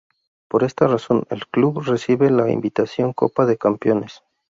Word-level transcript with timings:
Por 0.47 0.63
esta 0.63 0.87
razón 0.87 1.25
el 1.29 1.45
club 1.45 1.83
recibe 1.85 2.31
la 2.31 2.49
invitación 2.49 3.13
Copa 3.13 3.45
de 3.45 3.59
Campeones. 3.59 4.23